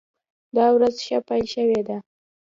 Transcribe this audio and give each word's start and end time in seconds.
دا 0.55 0.65
ورځ 0.75 0.95
ښه 1.05 1.17
پیل 1.27 1.45
شوې 1.55 1.81
ده. 1.87 1.97